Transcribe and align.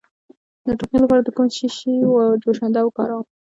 د 0.65 0.67
ټوخي 0.77 0.97
لپاره 1.03 1.21
د 1.23 1.29
کوم 1.35 1.47
شي 1.57 1.67
جوشانده 2.43 2.79
وکاروم؟ 2.83 3.25